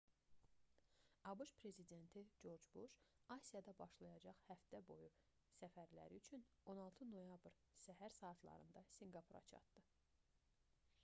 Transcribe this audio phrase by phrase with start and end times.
[1.31, 2.95] abş prezidenti corc buş
[3.35, 5.11] asiyada başlayacaq həftə-boyu
[5.59, 9.85] səfərləri üçün 16 noyabr səhər saatlarında sinqapura çatdı